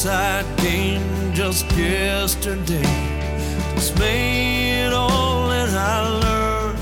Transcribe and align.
hillside 0.00 0.56
game 0.56 1.34
just 1.34 1.70
yesterday. 1.76 2.80
Dismayed 3.74 4.94
all 4.94 5.48
that 5.48 5.68
I 5.74 6.08
learned. 6.20 6.78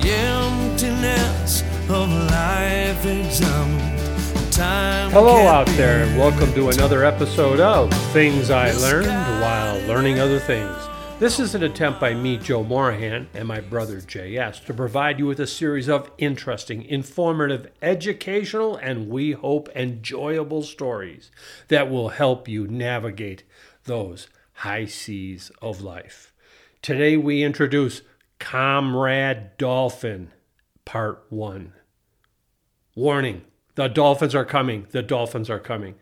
The 0.00 0.10
emptiness 0.10 1.62
of 1.88 2.10
life 2.30 3.04
examined. 3.04 4.52
Time 4.52 5.10
Hello 5.10 5.48
out 5.48 5.66
there, 5.68 6.04
and 6.04 6.16
welcome 6.16 6.52
to 6.54 6.68
another 6.68 7.04
episode 7.04 7.58
of 7.58 7.92
Things 8.12 8.50
I 8.50 8.70
Learned 8.72 9.08
While 9.40 9.80
Learning 9.88 10.20
Other 10.20 10.38
Things. 10.38 10.87
This 11.18 11.40
is 11.40 11.56
an 11.56 11.64
attempt 11.64 11.98
by 11.98 12.14
me, 12.14 12.36
Joe 12.36 12.62
Morahan, 12.62 13.26
and 13.34 13.48
my 13.48 13.58
brother 13.58 13.96
JS 13.96 14.64
to 14.66 14.72
provide 14.72 15.18
you 15.18 15.26
with 15.26 15.40
a 15.40 15.48
series 15.48 15.88
of 15.88 16.12
interesting, 16.16 16.84
informative, 16.84 17.72
educational, 17.82 18.76
and 18.76 19.08
we 19.08 19.32
hope 19.32 19.68
enjoyable 19.74 20.62
stories 20.62 21.32
that 21.66 21.90
will 21.90 22.10
help 22.10 22.46
you 22.46 22.68
navigate 22.68 23.42
those 23.82 24.28
high 24.52 24.86
seas 24.86 25.50
of 25.60 25.80
life. 25.80 26.32
Today 26.82 27.16
we 27.16 27.42
introduce 27.42 28.02
Comrade 28.38 29.56
Dolphin, 29.58 30.30
Part 30.84 31.26
1. 31.30 31.72
Warning 32.94 33.42
the 33.78 33.86
dolphins 33.86 34.34
are 34.34 34.44
coming. 34.44 34.88
The 34.90 35.04
dolphins 35.04 35.48
are 35.48 35.60
coming. 35.60 35.94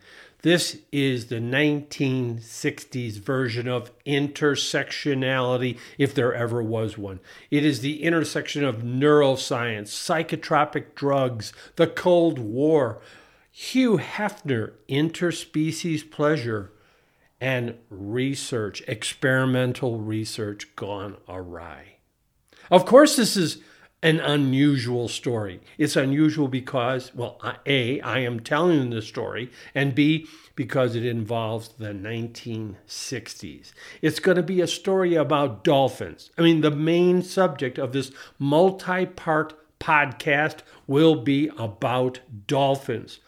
This 0.47 0.79
is 0.93 1.27
the 1.27 1.41
1960s 1.41 3.19
version 3.19 3.67
of 3.67 3.91
intersectionality, 4.05 5.77
if 5.99 6.15
there 6.15 6.33
ever 6.33 6.63
was 6.63 6.97
one. 6.97 7.19
It 7.51 7.65
is 7.65 7.81
the 7.81 8.05
intersection 8.05 8.65
of 8.65 8.85
neuroscience, 8.85 9.89
psychotropic 9.89 10.95
drugs, 10.95 11.53
the 11.75 11.89
Cold 11.89 12.39
War, 12.39 13.01
Hugh 13.51 13.99
Hefner, 13.99 14.75
interspecies 14.89 16.09
pleasure, 16.09 16.71
and 17.41 17.75
research, 17.91 18.85
experimental 18.87 19.99
research 19.99 20.77
gone 20.77 21.17
awry. 21.29 21.97
Of 22.71 22.87
course, 22.87 23.17
this 23.17 23.37
is 23.37 23.61
an 24.03 24.21
unusual 24.21 25.09
story. 25.09 25.61
It's 25.79 25.97
unusual 25.97 26.49
because, 26.49 27.15
well, 27.15 27.41
A, 27.67 28.01
I 28.01 28.19
am 28.21 28.41
telling 28.41 28.91
the 28.91 29.03
story, 29.03 29.51
and 29.75 29.95
B, 29.95 30.27
because 30.55 30.95
it 30.95 31.05
involves 31.05 31.69
the 31.69 31.89
1960s. 31.89 33.73
It's 34.03 34.21
going 34.21 34.37
to 34.37 34.43
be 34.43 34.61
a 34.61 34.67
story 34.67 35.15
about 35.15 35.65
dolphins. 35.65 36.31
I 36.37 36.43
mean, 36.43 36.61
the 36.61 36.71
main 36.71 37.23
subject 37.23 37.79
of 37.79 37.93
this 37.93 38.13
multi 38.39 39.07
part 39.07 39.55
podcast 39.81 40.59
will 40.87 41.17
be 41.17 41.51
about 41.59 42.21
dolphins. 42.47 43.21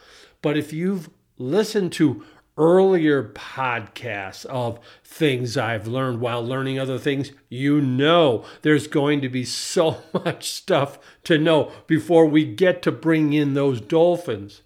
But 0.42 0.56
if 0.56 0.72
you've 0.72 1.10
listened 1.38 1.92
to 1.94 2.24
earlier 2.58 3.22
podcasts 3.22 4.44
of 4.46 4.78
things 5.04 5.56
I've 5.56 5.86
learned 5.86 6.20
while 6.20 6.44
learning 6.44 6.78
other 6.78 6.98
things, 6.98 7.32
you 7.48 7.80
know 7.80 8.44
there's 8.62 8.86
going 8.86 9.20
to 9.22 9.28
be 9.28 9.44
so 9.44 10.02
much 10.12 10.50
stuff 10.50 10.98
to 11.24 11.38
know 11.38 11.72
before 11.86 12.26
we 12.26 12.44
get 12.44 12.82
to 12.82 12.92
bring 12.92 13.32
in 13.32 13.54
those 13.54 13.80
dolphins. 13.80 14.62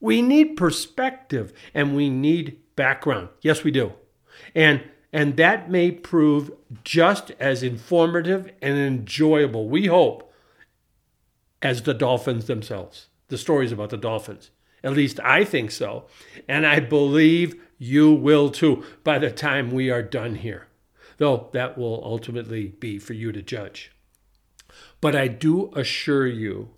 We 0.00 0.22
need 0.22 0.56
perspective 0.56 1.52
and 1.74 1.94
we 1.94 2.10
need 2.10 2.58
background. 2.74 3.28
Yes, 3.42 3.62
we 3.62 3.70
do. 3.70 3.92
And 4.54 4.82
and 5.12 5.36
that 5.38 5.70
may 5.70 5.90
prove 5.92 6.50
just 6.84 7.30
as 7.38 7.62
informative 7.62 8.52
and 8.60 8.76
enjoyable, 8.76 9.68
we 9.68 9.86
hope, 9.86 10.30
as 11.62 11.82
the 11.82 11.94
dolphins 11.94 12.46
themselves, 12.46 13.06
the 13.28 13.38
stories 13.38 13.72
about 13.72 13.90
the 13.90 13.96
dolphins. 13.96 14.50
At 14.82 14.92
least 14.92 15.20
I 15.20 15.44
think 15.44 15.70
so. 15.70 16.06
And 16.48 16.66
I 16.66 16.80
believe 16.80 17.60
you 17.78 18.12
will 18.12 18.50
too 18.50 18.84
by 19.04 19.18
the 19.18 19.30
time 19.30 19.70
we 19.70 19.90
are 19.90 20.02
done 20.02 20.36
here. 20.36 20.68
Though 21.18 21.48
that 21.52 21.78
will 21.78 22.02
ultimately 22.04 22.68
be 22.68 22.98
for 22.98 23.14
you 23.14 23.32
to 23.32 23.42
judge. 23.42 23.92
But 25.00 25.16
I 25.16 25.28
do 25.28 25.72
assure 25.74 26.26
you, 26.26 26.70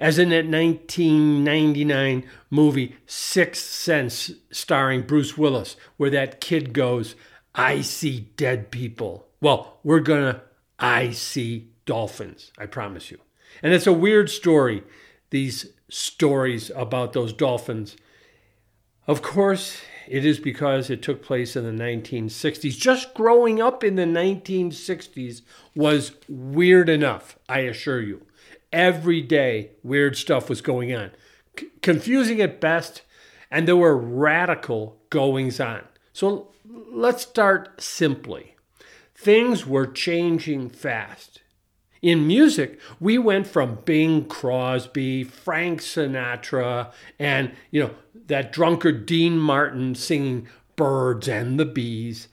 as 0.00 0.18
in 0.18 0.30
that 0.30 0.46
1999 0.46 2.24
movie 2.50 2.96
Sixth 3.06 3.64
Sense 3.64 4.32
starring 4.50 5.02
Bruce 5.02 5.36
Willis, 5.36 5.76
where 5.96 6.10
that 6.10 6.40
kid 6.40 6.72
goes, 6.72 7.14
I 7.54 7.82
see 7.82 8.32
dead 8.36 8.70
people. 8.70 9.28
Well, 9.40 9.78
we're 9.84 10.00
to, 10.00 10.42
I 10.78 11.10
see 11.10 11.68
dolphins, 11.86 12.52
I 12.58 12.66
promise 12.66 13.10
you. 13.10 13.18
And 13.62 13.72
it's 13.72 13.86
a 13.86 13.92
weird 13.92 14.30
story, 14.30 14.82
these 15.30 15.66
stories 15.94 16.70
about 16.74 17.12
those 17.12 17.32
dolphins. 17.32 17.96
Of 19.06 19.22
course, 19.22 19.80
it 20.08 20.24
is 20.24 20.40
because 20.40 20.90
it 20.90 21.02
took 21.02 21.22
place 21.22 21.54
in 21.54 21.64
the 21.64 21.84
1960s. 21.84 22.76
Just 22.76 23.14
growing 23.14 23.62
up 23.62 23.84
in 23.84 23.94
the 23.94 24.02
1960s 24.02 25.42
was 25.76 26.12
weird 26.28 26.88
enough, 26.88 27.38
I 27.48 27.60
assure 27.60 28.00
you. 28.00 28.26
Every 28.72 29.20
day, 29.20 29.70
weird 29.84 30.16
stuff 30.16 30.48
was 30.48 30.60
going 30.60 30.92
on. 30.92 31.12
C- 31.58 31.68
confusing 31.80 32.40
at 32.40 32.60
best, 32.60 33.02
and 33.50 33.68
there 33.68 33.76
were 33.76 33.96
radical 33.96 35.00
goings 35.10 35.60
on. 35.60 35.82
So 36.12 36.48
let's 36.64 37.22
start 37.22 37.80
simply. 37.80 38.56
Things 39.14 39.64
were 39.64 39.86
changing 39.86 40.70
fast. 40.70 41.40
In 42.04 42.26
music, 42.26 42.78
we 43.00 43.16
went 43.16 43.46
from 43.46 43.78
Bing 43.86 44.26
Crosby, 44.26 45.24
Frank 45.24 45.80
Sinatra, 45.80 46.92
and 47.18 47.52
you 47.70 47.82
know 47.82 47.94
that 48.26 48.52
drunkard 48.52 49.06
Dean 49.06 49.38
Martin 49.38 49.94
singing 49.94 50.46
"Birds 50.76 51.28
and 51.28 51.58
the 51.58 51.64
Bees." 51.64 52.28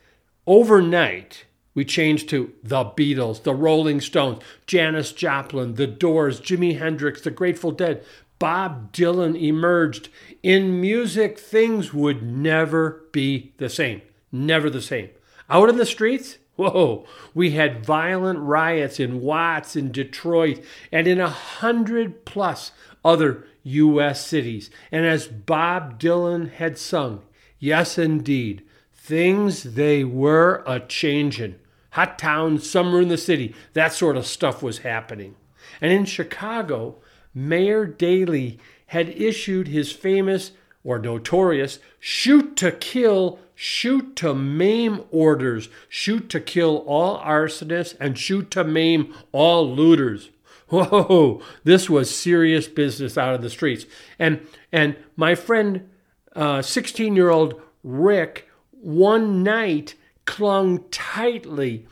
Overnight, 0.46 1.46
we 1.74 1.86
changed 1.86 2.28
to 2.28 2.52
the 2.62 2.84
Beatles, 2.84 3.44
the 3.44 3.56
Rolling 3.56 4.02
Stones, 4.02 4.44
Janis 4.68 5.14
Joplin, 5.14 5.76
The 5.76 5.88
Doors, 5.88 6.42
Jimi 6.42 6.78
Hendrix, 6.78 7.22
The 7.22 7.32
Grateful 7.32 7.72
Dead. 7.72 8.04
Bob 8.40 8.92
Dylan 8.92 9.42
emerged. 9.42 10.10
In 10.44 10.82
music, 10.82 11.40
things 11.40 11.94
would 11.94 12.22
never 12.22 13.04
be 13.14 13.54
the 13.56 13.70
same. 13.70 14.02
Never 14.34 14.70
the 14.70 14.82
same. 14.82 15.12
Out 15.50 15.70
in 15.70 15.78
the 15.78 15.86
streets, 15.86 16.40
Whoa, 16.62 17.08
we 17.34 17.52
had 17.52 17.84
violent 17.84 18.38
riots 18.38 19.00
in 19.00 19.22
Watts, 19.22 19.76
in 19.76 19.92
Detroit, 19.92 20.64
and 20.92 21.08
in 21.08 21.20
a 21.20 21.28
hundred 21.28 22.24
plus 22.24 22.72
other 23.04 23.48
U.S. 23.64 24.24
cities. 24.24 24.70
And 24.92 25.04
as 25.04 25.28
Bob 25.28 26.00
Dylan 26.00 26.52
had 26.52 26.78
sung, 26.78 27.24
yes, 27.58 27.98
indeed, 27.98 28.64
things 28.94 29.64
they 29.64 30.04
were 30.04 30.64
a 30.68 30.80
changin'. 30.80 31.60
Hot 31.94 32.20
town, 32.20 32.60
summer 32.60 33.02
in 33.02 33.08
the 33.08 33.18
city, 33.18 33.56
that 33.74 33.92
sort 33.92 34.16
of 34.16 34.28
stuff 34.28 34.62
was 34.62 34.80
happening. 34.80 35.38
And 35.82 35.92
in 35.92 36.06
Chicago, 36.06 36.98
Mayor 37.34 37.88
Daley 37.88 38.60
had 38.86 39.10
issued 39.10 39.70
his 39.70 39.92
famous 39.92 40.52
or 40.84 41.00
notorious 41.00 41.80
shoot 42.00 42.56
to 42.58 42.72
kill, 42.72 43.40
shoot 43.62 44.16
to 44.16 44.34
maim 44.34 45.04
orders, 45.12 45.70
shoot 45.88 46.32
to 46.32 46.40
kill 46.40 46.78
all 46.88 47.20
arsonists, 47.20 47.96
and 48.00 48.18
shoot 48.18 48.50
to 48.50 48.64
maim 48.64 49.14
all 49.32 49.70
looters. 49.70 50.32
Whoa, 50.70 51.44
this 51.64 51.88
was 51.88 52.16
serious 52.16 52.68
business 52.68 53.20
out 53.20 53.36
of 53.36 53.44
the 53.44 53.52
streets. 53.52 53.86
And 54.18 54.48
and 54.72 54.96
my 55.16 55.36
friend, 55.36 55.92
16 56.36 57.12
uh, 57.12 57.16
year 57.16 57.30
old 57.30 57.62
Rick, 57.84 58.50
one 58.72 59.44
night 59.44 59.94
clung 60.26 60.84
tightly 60.90 61.86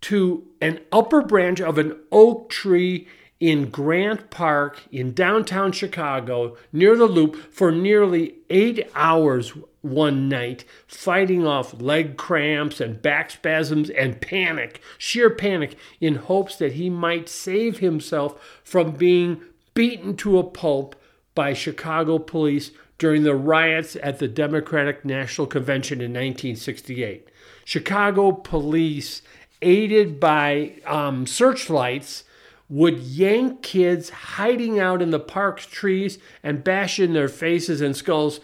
to 0.00 0.46
an 0.62 0.80
upper 0.90 1.20
branch 1.20 1.60
of 1.60 1.76
an 1.76 1.98
oak 2.10 2.48
tree 2.48 3.06
in 3.40 3.68
Grant 3.68 4.30
Park 4.30 4.82
in 4.90 5.12
downtown 5.12 5.72
Chicago 5.72 6.56
near 6.72 6.96
the 6.96 7.06
loop 7.06 7.36
for 7.52 7.70
nearly 7.70 8.36
eight 8.48 8.88
hours 8.94 9.52
one 9.82 10.28
night, 10.28 10.64
fighting 10.86 11.46
off 11.46 11.80
leg 11.80 12.16
cramps 12.16 12.80
and 12.80 13.00
back 13.00 13.30
spasms 13.30 13.90
and 13.90 14.20
panic, 14.20 14.80
sheer 14.98 15.30
panic, 15.30 15.76
in 16.00 16.16
hopes 16.16 16.56
that 16.56 16.72
he 16.72 16.90
might 16.90 17.28
save 17.28 17.78
himself 17.78 18.60
from 18.62 18.92
being 18.92 19.40
beaten 19.74 20.16
to 20.16 20.38
a 20.38 20.44
pulp 20.44 20.94
by 21.34 21.54
Chicago 21.54 22.18
police 22.18 22.70
during 22.98 23.22
the 23.22 23.34
riots 23.34 23.96
at 24.02 24.18
the 24.18 24.28
Democratic 24.28 25.04
National 25.04 25.46
Convention 25.46 26.00
in 26.00 26.10
1968. 26.10 27.28
Chicago 27.64 28.32
police, 28.32 29.22
aided 29.62 30.20
by 30.20 30.74
um, 30.86 31.26
searchlights, 31.26 32.24
would 32.68 32.98
yank 32.98 33.62
kids 33.62 34.10
hiding 34.10 34.78
out 34.78 35.02
in 35.02 35.10
the 35.10 35.18
park's 35.18 35.66
trees 35.66 36.18
and 36.42 36.62
bash 36.62 37.00
in 37.00 37.14
their 37.14 37.28
faces 37.28 37.80
and 37.80 37.96
skulls 37.96 38.38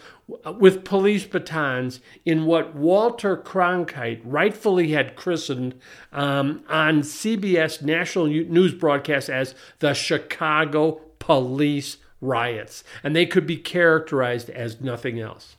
with 0.59 0.83
police 0.83 1.25
batons 1.25 2.01
in 2.25 2.45
what 2.45 2.75
Walter 2.75 3.37
Cronkite 3.37 4.21
rightfully 4.23 4.91
had 4.91 5.15
christened 5.15 5.79
um, 6.11 6.63
on 6.67 7.01
CBS 7.01 7.81
national 7.81 8.27
news 8.27 8.73
broadcast 8.73 9.29
as 9.29 9.55
the 9.79 9.93
Chicago 9.93 11.01
Police 11.19 11.97
Riots. 12.19 12.83
And 13.03 13.15
they 13.15 13.25
could 13.25 13.47
be 13.47 13.57
characterized 13.57 14.49
as 14.49 14.81
nothing 14.81 15.19
else. 15.19 15.55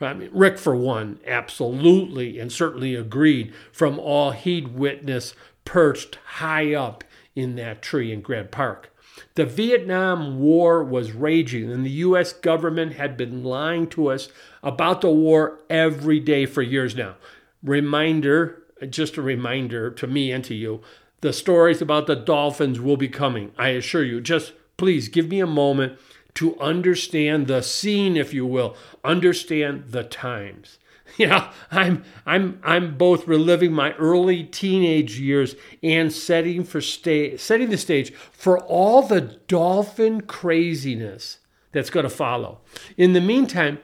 I 0.00 0.14
mean, 0.14 0.30
Rick, 0.32 0.58
for 0.58 0.76
one, 0.76 1.18
absolutely 1.26 2.38
and 2.38 2.52
certainly 2.52 2.94
agreed 2.94 3.52
from 3.72 3.98
all 3.98 4.30
he'd 4.30 4.68
witnessed 4.68 5.34
perched 5.64 6.18
high 6.24 6.72
up 6.72 7.04
in 7.34 7.56
that 7.56 7.82
tree 7.82 8.12
in 8.12 8.20
Grant 8.20 8.50
Park. 8.50 8.90
The 9.34 9.46
Vietnam 9.46 10.38
War 10.38 10.82
was 10.82 11.12
raging, 11.12 11.70
and 11.70 11.84
the 11.84 11.90
U.S. 11.90 12.32
government 12.32 12.94
had 12.94 13.16
been 13.16 13.42
lying 13.42 13.86
to 13.88 14.08
us 14.08 14.28
about 14.62 15.00
the 15.00 15.10
war 15.10 15.60
every 15.70 16.20
day 16.20 16.46
for 16.46 16.62
years 16.62 16.94
now. 16.94 17.16
Reminder, 17.62 18.62
just 18.88 19.16
a 19.16 19.22
reminder 19.22 19.90
to 19.90 20.06
me 20.06 20.30
and 20.32 20.44
to 20.44 20.54
you, 20.54 20.80
the 21.20 21.32
stories 21.32 21.82
about 21.82 22.06
the 22.06 22.14
dolphins 22.14 22.80
will 22.80 22.96
be 22.96 23.08
coming, 23.08 23.52
I 23.58 23.70
assure 23.70 24.04
you. 24.04 24.20
Just 24.20 24.52
please 24.76 25.08
give 25.08 25.28
me 25.28 25.40
a 25.40 25.46
moment 25.46 25.98
to 26.34 26.58
understand 26.60 27.48
the 27.48 27.62
scene, 27.62 28.16
if 28.16 28.32
you 28.32 28.46
will, 28.46 28.76
understand 29.02 29.88
the 29.88 30.04
times. 30.04 30.78
You 31.16 31.26
know, 31.26 31.48
I'm 31.72 32.04
I'm 32.26 32.60
I'm 32.62 32.96
both 32.96 33.26
reliving 33.26 33.72
my 33.72 33.92
early 33.94 34.44
teenage 34.44 35.18
years 35.18 35.56
and 35.82 36.12
setting 36.12 36.62
for 36.62 36.80
sta- 36.80 37.36
setting 37.38 37.70
the 37.70 37.76
stage 37.76 38.12
for 38.12 38.60
all 38.60 39.02
the 39.02 39.20
dolphin 39.20 40.20
craziness 40.20 41.38
that's 41.72 41.90
going 41.90 42.04
to 42.04 42.10
follow. 42.10 42.60
In 42.96 43.14
the 43.14 43.20
meantime, 43.20 43.78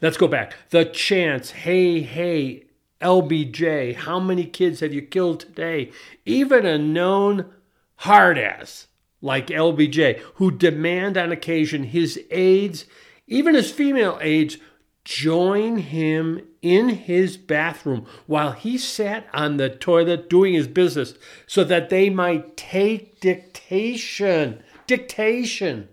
let's 0.00 0.16
go 0.16 0.26
back. 0.26 0.54
The 0.70 0.84
chance, 0.84 1.50
hey, 1.50 2.00
hey, 2.00 2.64
LBJ, 3.00 3.96
how 3.96 4.20
many 4.20 4.44
kids 4.44 4.80
have 4.80 4.94
you 4.94 5.02
killed 5.02 5.40
today? 5.40 5.90
Even 6.24 6.64
a 6.64 6.78
known 6.78 7.52
hard 7.96 8.38
ass 8.38 8.86
like 9.20 9.46
LBJ, 9.46 10.18
who 10.34 10.50
demand 10.50 11.16
on 11.16 11.30
occasion 11.30 11.84
his 11.84 12.20
aides, 12.30 12.86
even 13.26 13.54
his 13.54 13.70
female 13.70 14.18
aides, 14.20 14.58
join 15.04 15.78
him 15.78 16.40
in 16.60 16.88
his 16.90 17.36
bathroom 17.36 18.06
while 18.26 18.52
he 18.52 18.78
sat 18.78 19.26
on 19.32 19.56
the 19.56 19.68
toilet 19.68 20.30
doing 20.30 20.54
his 20.54 20.68
business 20.68 21.14
so 21.46 21.64
that 21.64 21.90
they 21.90 22.08
might 22.08 22.56
take 22.56 23.20
dictation. 23.20 24.62
Dictation. 24.86 25.88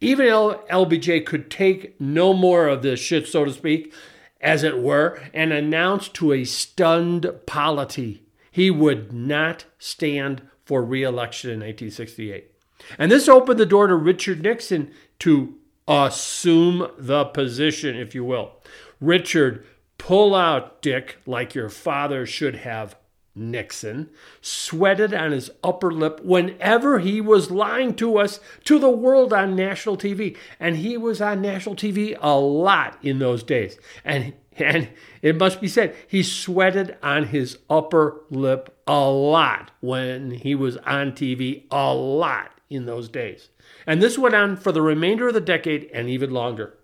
Even 0.00 0.26
LBJ 0.26 1.26
could 1.26 1.50
take 1.50 2.00
no 2.00 2.32
more 2.32 2.68
of 2.68 2.82
this 2.82 3.00
shit, 3.00 3.26
so 3.26 3.44
to 3.44 3.52
speak, 3.52 3.92
as 4.40 4.62
it 4.62 4.78
were, 4.78 5.20
and 5.34 5.52
announced 5.52 6.14
to 6.14 6.32
a 6.32 6.44
stunned 6.44 7.28
polity 7.46 8.22
he 8.50 8.70
would 8.70 9.12
not 9.12 9.66
stand 9.78 10.42
for 10.64 10.82
re 10.82 11.02
election 11.02 11.50
in 11.50 11.60
1968. 11.60 12.50
And 12.98 13.10
this 13.10 13.28
opened 13.28 13.58
the 13.58 13.66
door 13.66 13.86
to 13.86 13.94
Richard 13.94 14.42
Nixon 14.42 14.90
to 15.20 15.57
assume 15.88 16.90
the 16.98 17.24
position, 17.24 17.96
if 17.96 18.14
you 18.14 18.24
will. 18.24 18.52
Richard, 19.00 19.66
pull 19.96 20.34
out, 20.34 20.82
Dick, 20.82 21.18
like 21.26 21.54
your 21.54 21.68
father 21.68 22.26
should 22.26 22.56
have. 22.56 22.96
Nixon 23.38 24.10
sweated 24.40 25.14
on 25.14 25.30
his 25.30 25.50
upper 25.62 25.92
lip 25.92 26.20
whenever 26.24 26.98
he 26.98 27.20
was 27.20 27.50
lying 27.50 27.94
to 27.94 28.18
us, 28.18 28.40
to 28.64 28.78
the 28.78 28.90
world 28.90 29.32
on 29.32 29.54
national 29.54 29.96
TV. 29.96 30.36
And 30.58 30.76
he 30.76 30.96
was 30.96 31.20
on 31.20 31.40
national 31.40 31.76
TV 31.76 32.16
a 32.20 32.38
lot 32.38 32.98
in 33.02 33.20
those 33.20 33.42
days. 33.42 33.78
And, 34.04 34.34
and 34.56 34.88
it 35.22 35.36
must 35.36 35.60
be 35.60 35.68
said, 35.68 35.94
he 36.08 36.22
sweated 36.22 36.96
on 37.02 37.26
his 37.26 37.58
upper 37.70 38.22
lip 38.28 38.76
a 38.86 39.08
lot 39.08 39.70
when 39.80 40.32
he 40.32 40.54
was 40.54 40.76
on 40.78 41.12
TV, 41.12 41.64
a 41.70 41.94
lot 41.94 42.50
in 42.68 42.86
those 42.86 43.08
days. 43.08 43.50
And 43.88 44.02
this 44.02 44.18
went 44.18 44.34
on 44.34 44.58
for 44.58 44.70
the 44.70 44.82
remainder 44.82 45.28
of 45.28 45.34
the 45.34 45.40
decade 45.40 45.88
and 45.94 46.10
even 46.10 46.30
longer. 46.30 46.74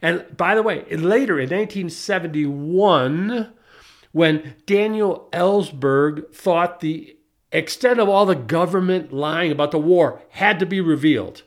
And 0.00 0.24
by 0.36 0.54
the 0.54 0.62
way, 0.62 0.84
later 0.84 1.40
in 1.40 1.50
1971, 1.50 3.52
when 4.12 4.54
Daniel 4.64 5.28
Ellsberg 5.32 6.32
thought 6.32 6.78
the 6.78 7.16
extent 7.50 7.98
of 7.98 8.08
all 8.08 8.26
the 8.26 8.36
government 8.36 9.12
lying 9.12 9.50
about 9.50 9.72
the 9.72 9.80
war 9.80 10.22
had 10.30 10.60
to 10.60 10.66
be 10.66 10.80
revealed, 10.80 11.42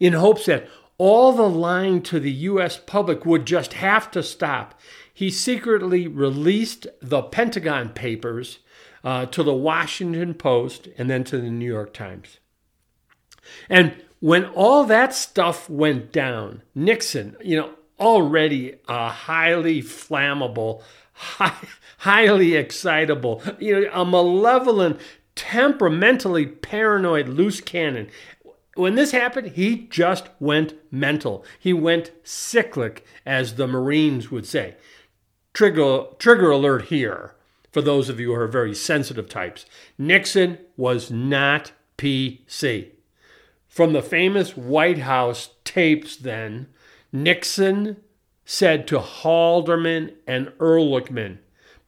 in 0.00 0.14
hopes 0.14 0.46
that 0.46 0.68
all 0.98 1.32
the 1.32 1.48
lying 1.48 2.02
to 2.02 2.18
the 2.18 2.32
U.S. 2.32 2.76
public 2.76 3.24
would 3.24 3.46
just 3.46 3.74
have 3.74 4.10
to 4.10 4.24
stop, 4.24 4.80
he 5.12 5.30
secretly 5.30 6.08
released 6.08 6.88
the 7.00 7.22
Pentagon 7.22 7.90
Papers 7.90 8.58
uh, 9.04 9.26
to 9.26 9.44
the 9.44 9.54
Washington 9.54 10.34
Post 10.34 10.88
and 10.98 11.08
then 11.08 11.22
to 11.22 11.38
the 11.38 11.50
New 11.50 11.72
York 11.72 11.94
Times. 11.94 12.40
And 13.68 13.94
when 14.20 14.46
all 14.46 14.84
that 14.84 15.14
stuff 15.14 15.68
went 15.68 16.12
down, 16.12 16.62
Nixon, 16.74 17.36
you 17.42 17.56
know, 17.56 17.70
already 18.00 18.76
a 18.88 19.08
highly 19.08 19.82
flammable, 19.82 20.82
high, 21.12 21.56
highly 21.98 22.54
excitable, 22.54 23.42
you 23.58 23.82
know, 23.82 23.90
a 23.92 24.04
malevolent, 24.04 25.00
temperamentally 25.34 26.46
paranoid 26.46 27.28
loose 27.28 27.60
cannon. 27.60 28.08
When 28.76 28.94
this 28.94 29.12
happened, 29.12 29.52
he 29.52 29.86
just 29.88 30.28
went 30.40 30.74
mental. 30.90 31.44
He 31.60 31.72
went 31.72 32.10
cyclic, 32.24 33.04
as 33.24 33.54
the 33.54 33.68
Marines 33.68 34.30
would 34.30 34.46
say. 34.46 34.76
Trigger, 35.52 36.06
trigger 36.18 36.50
alert 36.50 36.86
here 36.86 37.34
for 37.70 37.82
those 37.82 38.08
of 38.08 38.18
you 38.18 38.28
who 38.28 38.40
are 38.40 38.48
very 38.48 38.74
sensitive 38.74 39.28
types. 39.28 39.66
Nixon 39.98 40.58
was 40.76 41.10
not 41.10 41.72
PC. 41.98 42.93
From 43.74 43.92
the 43.92 44.02
famous 44.02 44.56
White 44.56 44.98
House 44.98 45.50
tapes, 45.64 46.14
then, 46.14 46.68
Nixon 47.10 47.96
said 48.44 48.86
to 48.86 49.00
Haldeman 49.00 50.12
and 50.28 50.52
Ehrlichman, 50.58 51.38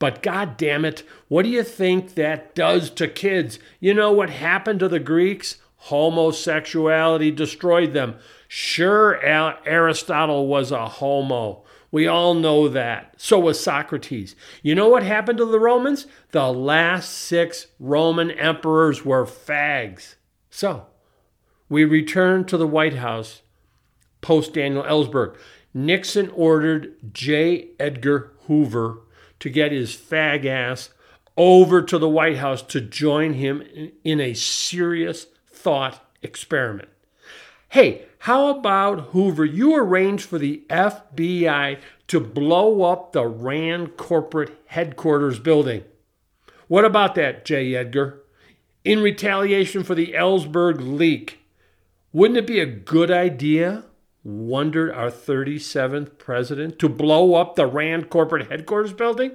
but 0.01 0.21
God 0.21 0.57
damn 0.57 0.85
it, 0.85 1.05
what 1.29 1.45
do 1.45 1.49
you 1.49 1.63
think 1.63 2.17
that 2.17 2.57
does 2.57 2.91
to 2.91 3.07
kids? 3.07 3.61
You 3.79 3.95
know 3.95 4.11
what 4.11 4.31
happened 4.31 4.81
to 4.81 4.89
the 4.89 4.99
Greeks? 4.99 5.59
Homosexuality 5.77 7.31
destroyed 7.31 7.93
them. 7.93 8.17
Sure, 8.49 9.21
Aristotle 9.23 10.49
was 10.49 10.73
a 10.73 10.89
homo. 10.89 11.63
We 11.93 12.09
all 12.09 12.35
know 12.35 12.69
that. 12.69 13.15
So 13.17 13.39
was 13.39 13.61
Socrates. 13.61 14.35
You 14.61 14.75
know 14.75 14.89
what 14.89 15.05
happened 15.05 15.39
to 15.39 15.45
the 15.45 15.61
Romans? 15.61 16.09
The 16.33 16.53
last 16.53 17.13
six 17.13 17.69
Roman 17.79 18.33
emperors 18.33 19.05
were 19.05 19.25
fags. 19.25 20.17
So, 20.51 20.89
we 21.69 21.85
return 21.85 22.45
to 22.47 22.57
the 22.57 22.67
White 22.67 22.95
House 22.95 23.43
post 24.21 24.55
Daniel 24.55 24.83
Ellsberg. 24.83 25.37
Nixon 25.75 26.31
ordered 26.31 26.95
J. 27.13 27.69
Edgar 27.79 28.33
Hoover 28.47 29.03
to 29.41 29.51
get 29.51 29.73
his 29.73 29.95
fag 29.95 30.45
ass 30.47 30.91
over 31.37 31.83
to 31.83 31.99
the 31.99 32.09
White 32.09 32.39
House 32.39 32.63
to 32.63 32.81
join 32.81 33.35
him 33.35 33.63
in 34.03 34.21
a 34.21 34.35
serious 34.35 35.27
thought 35.51 36.03
experiment. 36.23 36.89
Hey, 37.69 38.07
how 38.21 38.49
about 38.49 39.09
Hoover? 39.11 39.45
You 39.45 39.77
arranged 39.77 40.25
for 40.25 40.39
the 40.39 40.65
FBI 40.71 41.79
to 42.09 42.21
blow 42.21 42.83
up 42.83 43.13
the 43.13 43.27
RAND 43.27 43.97
corporate 43.97 44.53
headquarters 44.67 45.39
building. 45.39 45.85
What 46.69 46.85
about 46.85 47.15
that, 47.17 47.45
J. 47.45 47.75
Edgar? 47.75 48.23
In 48.85 49.01
retaliation 49.01 49.83
for 49.83 49.95
the 49.95 50.13
Ellsberg 50.13 50.77
leak, 50.81 51.41
wouldn't 52.17 52.39
it 52.39 52.47
be 52.47 52.61
a 52.61 52.65
good 52.65 53.11
idea, 53.11 53.85
wondered 54.25 54.91
our 54.91 55.11
37th 55.11 56.17
president, 56.17 56.79
to 56.79 56.89
blow 56.89 57.35
up 57.35 57.57
the 57.57 57.67
RAND 57.67 58.09
corporate 58.09 58.51
headquarters 58.51 58.95
building? 58.95 59.33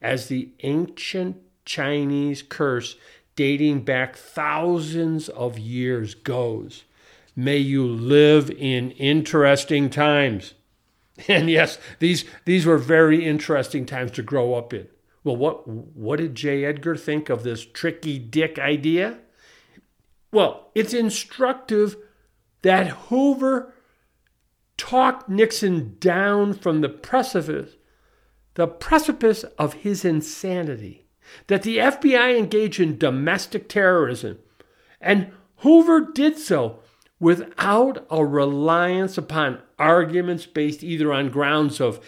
As 0.00 0.28
the 0.28 0.48
ancient 0.62 1.36
Chinese 1.66 2.40
curse 2.40 2.96
dating 3.36 3.82
back 3.82 4.16
thousands 4.16 5.28
of 5.28 5.58
years 5.58 6.14
goes, 6.14 6.84
may 7.36 7.58
you 7.58 7.86
live 7.86 8.50
in 8.50 8.92
interesting 8.92 9.90
times. 9.90 10.54
And 11.28 11.50
yes, 11.50 11.76
these, 11.98 12.24
these 12.46 12.64
were 12.64 12.78
very 12.78 13.22
interesting 13.22 13.84
times 13.84 14.12
to 14.12 14.22
grow 14.22 14.54
up 14.54 14.72
in. 14.72 14.88
Well, 15.24 15.36
what, 15.36 15.68
what 15.68 16.20
did 16.20 16.34
J. 16.34 16.64
Edgar 16.64 16.96
think 16.96 17.28
of 17.28 17.42
this 17.42 17.66
tricky 17.66 18.18
dick 18.18 18.58
idea? 18.58 19.18
Well, 20.32 20.70
it's 20.74 20.94
instructive 20.94 21.96
that 22.64 22.88
Hoover 22.88 23.74
talked 24.78 25.28
Nixon 25.28 25.96
down 26.00 26.54
from 26.54 26.80
the 26.80 26.88
precipice, 26.88 27.76
the 28.54 28.66
precipice 28.66 29.44
of 29.58 29.74
his 29.74 30.02
insanity, 30.02 31.06
that 31.48 31.62
the 31.62 31.76
FBI 31.76 32.38
engaged 32.38 32.80
in 32.80 32.96
domestic 32.96 33.68
terrorism. 33.68 34.38
And 34.98 35.32
Hoover 35.56 36.10
did 36.14 36.38
so 36.38 36.78
without 37.20 38.06
a 38.10 38.24
reliance 38.24 39.18
upon 39.18 39.60
arguments 39.78 40.46
based 40.46 40.82
either 40.82 41.12
on 41.12 41.28
grounds 41.28 41.82
of 41.82 42.00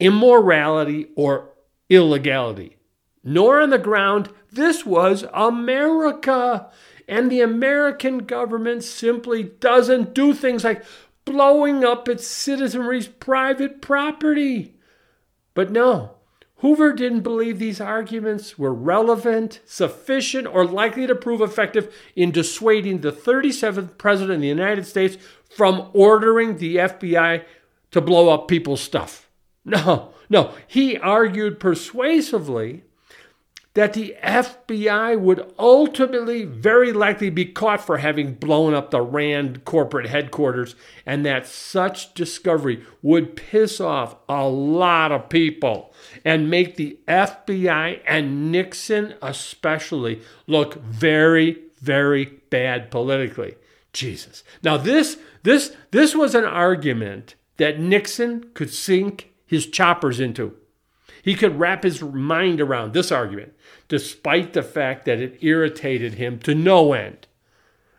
immorality 0.00 1.06
or 1.14 1.50
illegality, 1.88 2.78
nor 3.22 3.60
on 3.60 3.70
the 3.70 3.78
ground 3.78 4.28
this 4.50 4.84
was 4.84 5.24
America. 5.32 6.68
And 7.10 7.28
the 7.28 7.40
American 7.40 8.18
government 8.18 8.84
simply 8.84 9.42
doesn't 9.42 10.14
do 10.14 10.32
things 10.32 10.62
like 10.62 10.84
blowing 11.24 11.84
up 11.84 12.08
its 12.08 12.24
citizenry's 12.24 13.08
private 13.08 13.82
property. 13.82 14.76
But 15.52 15.72
no, 15.72 16.12
Hoover 16.58 16.92
didn't 16.92 17.22
believe 17.22 17.58
these 17.58 17.80
arguments 17.80 18.56
were 18.56 18.72
relevant, 18.72 19.58
sufficient, 19.66 20.46
or 20.46 20.64
likely 20.64 21.08
to 21.08 21.16
prove 21.16 21.40
effective 21.40 21.92
in 22.14 22.30
dissuading 22.30 23.00
the 23.00 23.10
37th 23.10 23.98
President 23.98 24.36
of 24.36 24.40
the 24.42 24.46
United 24.46 24.86
States 24.86 25.16
from 25.48 25.90
ordering 25.92 26.58
the 26.58 26.76
FBI 26.76 27.44
to 27.90 28.00
blow 28.00 28.28
up 28.28 28.46
people's 28.46 28.80
stuff. 28.80 29.28
No, 29.64 30.14
no, 30.28 30.54
he 30.68 30.96
argued 30.96 31.58
persuasively 31.58 32.84
that 33.74 33.92
the 33.92 34.16
FBI 34.22 35.18
would 35.18 35.52
ultimately 35.58 36.44
very 36.44 36.92
likely 36.92 37.30
be 37.30 37.44
caught 37.44 37.80
for 37.80 37.98
having 37.98 38.34
blown 38.34 38.74
up 38.74 38.90
the 38.90 39.00
RAND 39.00 39.64
corporate 39.64 40.08
headquarters 40.08 40.74
and 41.06 41.24
that 41.24 41.46
such 41.46 42.12
discovery 42.14 42.82
would 43.00 43.36
piss 43.36 43.80
off 43.80 44.16
a 44.28 44.48
lot 44.48 45.12
of 45.12 45.28
people 45.28 45.94
and 46.24 46.50
make 46.50 46.76
the 46.76 46.98
FBI 47.06 48.00
and 48.06 48.50
Nixon 48.50 49.14
especially 49.22 50.20
look 50.46 50.74
very 50.82 51.58
very 51.80 52.40
bad 52.50 52.90
politically. 52.90 53.56
Jesus. 53.92 54.44
Now 54.62 54.76
this 54.76 55.18
this 55.42 55.74
this 55.90 56.14
was 56.14 56.34
an 56.34 56.44
argument 56.44 57.34
that 57.56 57.80
Nixon 57.80 58.50
could 58.54 58.70
sink 58.70 59.32
his 59.46 59.66
choppers 59.66 60.20
into. 60.20 60.56
He 61.22 61.34
could 61.34 61.58
wrap 61.58 61.82
his 61.82 62.02
mind 62.02 62.60
around 62.60 62.92
this 62.92 63.12
argument, 63.12 63.52
despite 63.88 64.52
the 64.52 64.62
fact 64.62 65.04
that 65.04 65.20
it 65.20 65.42
irritated 65.42 66.14
him 66.14 66.38
to 66.40 66.54
no 66.54 66.92
end. 66.92 67.26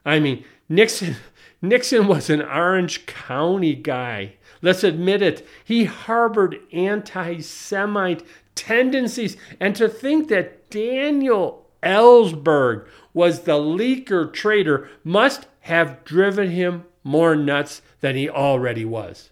I 0.06 0.20
mean, 0.20 0.44
Nixon, 0.68 1.18
Nixon 1.62 2.08
was 2.08 2.30
an 2.30 2.42
Orange 2.42 3.06
County 3.06 3.76
guy. 3.76 4.34
Let's 4.62 4.84
admit 4.84 5.22
it. 5.22 5.48
He 5.64 5.86
harbored 5.86 6.58
anti 6.72 7.40
Semite 7.42 8.24
tendencies. 8.56 9.38
And 9.60 9.76
to 9.76 9.88
think 9.88 10.28
that 10.30 10.70
Daniel 10.70 11.68
Ellsberg 11.84 12.88
was 13.14 13.42
the 13.42 13.54
leaker 13.54 14.32
traitor 14.32 14.90
must 15.04 15.48
have 15.62 16.04
driven 16.04 16.52
him 16.52 16.86
more 17.04 17.36
nuts 17.36 17.82
than 18.00 18.16
he 18.16 18.30
already 18.30 18.86
was. 18.86 19.32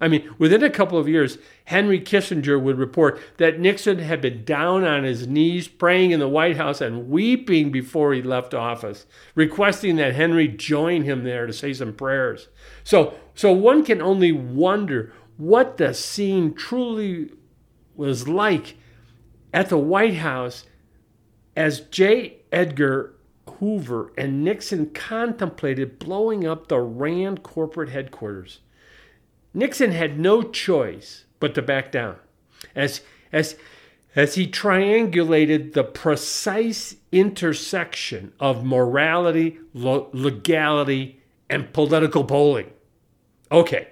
I 0.00 0.08
mean, 0.08 0.28
within 0.38 0.62
a 0.62 0.70
couple 0.70 0.98
of 0.98 1.08
years, 1.08 1.38
Henry 1.66 2.00
Kissinger 2.00 2.60
would 2.60 2.78
report 2.78 3.20
that 3.36 3.60
Nixon 3.60 4.00
had 4.00 4.20
been 4.20 4.44
down 4.44 4.84
on 4.84 5.04
his 5.04 5.28
knees 5.28 5.68
praying 5.68 6.10
in 6.10 6.20
the 6.20 6.28
White 6.28 6.56
House 6.56 6.80
and 6.80 7.08
weeping 7.08 7.70
before 7.70 8.12
he 8.12 8.20
left 8.20 8.54
office, 8.54 9.06
requesting 9.34 9.96
that 9.96 10.14
Henry 10.14 10.48
join 10.48 11.02
him 11.04 11.22
there 11.22 11.46
to 11.46 11.52
say 11.52 11.72
some 11.72 11.94
prayers. 11.94 12.48
So, 12.82 13.14
so 13.34 13.52
one 13.52 13.84
can 13.84 14.02
only 14.02 14.32
wonder 14.32 15.12
what 15.36 15.76
the 15.76 15.94
scene 15.94 16.54
truly 16.54 17.30
was 17.94 18.26
like 18.26 18.76
at 19.52 19.68
the 19.68 19.78
White 19.78 20.14
House 20.14 20.64
as 21.56 21.80
J. 21.80 22.38
Edgar 22.50 23.14
Hoover 23.58 24.12
and 24.18 24.42
Nixon 24.42 24.90
contemplated 24.90 26.00
blowing 26.00 26.46
up 26.46 26.66
the 26.66 26.80
RAND 26.80 27.44
corporate 27.44 27.90
headquarters. 27.90 28.60
Nixon 29.54 29.92
had 29.92 30.18
no 30.18 30.42
choice 30.42 31.24
but 31.38 31.54
to 31.54 31.62
back 31.62 31.92
down 31.92 32.16
as, 32.74 33.00
as, 33.32 33.56
as 34.16 34.34
he 34.34 34.46
triangulated 34.46 35.72
the 35.72 35.84
precise 35.84 36.96
intersection 37.12 38.32
of 38.40 38.64
morality, 38.64 39.58
legality, 39.72 41.20
and 41.48 41.72
political 41.72 42.24
polling. 42.24 42.70
Okay, 43.52 43.88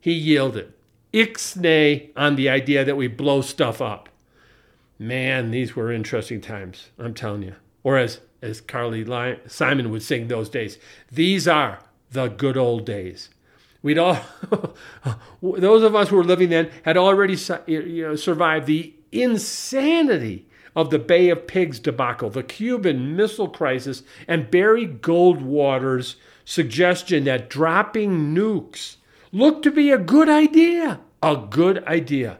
he 0.00 0.12
yielded. 0.12 0.72
Ixnay 1.12 2.10
on 2.16 2.36
the 2.36 2.48
idea 2.48 2.84
that 2.84 2.96
we 2.96 3.08
blow 3.08 3.40
stuff 3.40 3.80
up. 3.80 4.08
Man, 4.98 5.50
these 5.50 5.74
were 5.74 5.90
interesting 5.90 6.40
times, 6.40 6.90
I'm 6.98 7.14
telling 7.14 7.42
you. 7.42 7.54
Or 7.82 7.96
as, 7.96 8.20
as 8.42 8.60
Carly 8.60 9.04
Simon 9.46 9.90
would 9.90 10.02
sing 10.02 10.28
those 10.28 10.50
days, 10.50 10.78
these 11.10 11.48
are 11.48 11.80
the 12.10 12.28
good 12.28 12.56
old 12.56 12.84
days. 12.84 13.30
We'd 13.82 13.98
all, 13.98 14.18
those 15.42 15.82
of 15.82 15.94
us 15.94 16.08
who 16.08 16.16
were 16.16 16.24
living 16.24 16.50
then, 16.50 16.70
had 16.84 16.96
already 16.96 17.36
you 17.66 18.08
know, 18.08 18.16
survived 18.16 18.66
the 18.66 18.94
insanity 19.10 20.46
of 20.76 20.90
the 20.90 20.98
Bay 20.98 21.30
of 21.30 21.46
Pigs 21.46 21.80
debacle, 21.80 22.30
the 22.30 22.42
Cuban 22.42 23.16
Missile 23.16 23.48
Crisis, 23.48 24.02
and 24.28 24.50
Barry 24.50 24.86
Goldwater's 24.86 26.16
suggestion 26.44 27.24
that 27.24 27.50
dropping 27.50 28.34
nukes 28.34 28.96
looked 29.32 29.62
to 29.64 29.70
be 29.70 29.90
a 29.90 29.98
good 29.98 30.28
idea. 30.28 31.00
A 31.22 31.36
good 31.36 31.84
idea. 31.84 32.38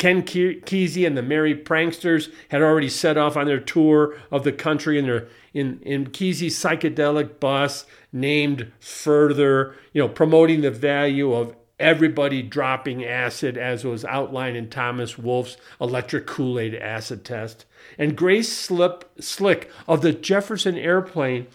Ken 0.00 0.22
Kesey 0.22 1.06
and 1.06 1.14
the 1.14 1.22
Merry 1.22 1.54
Pranksters 1.54 2.32
had 2.48 2.62
already 2.62 2.88
set 2.88 3.18
off 3.18 3.36
on 3.36 3.44
their 3.44 3.60
tour 3.60 4.16
of 4.30 4.44
the 4.44 4.52
country 4.52 4.98
in 4.98 5.04
their 5.04 5.28
in, 5.52 5.78
in 5.82 6.06
Kesey's 6.06 6.58
psychedelic 6.58 7.38
bus 7.38 7.84
named 8.10 8.72
Further, 8.80 9.74
you 9.92 10.00
know, 10.00 10.08
promoting 10.08 10.62
the 10.62 10.70
value 10.70 11.34
of 11.34 11.54
everybody 11.78 12.40
dropping 12.40 13.04
acid 13.04 13.58
as 13.58 13.84
was 13.84 14.06
outlined 14.06 14.56
in 14.56 14.70
Thomas 14.70 15.18
Wolfe's 15.18 15.58
electric 15.78 16.26
Kool-Aid 16.26 16.74
acid 16.76 17.22
test. 17.22 17.66
And 17.98 18.16
Grace 18.16 18.50
Slip, 18.50 19.04
Slick 19.20 19.70
of 19.86 20.00
the 20.00 20.14
Jefferson 20.14 20.78
airplane 20.78 21.46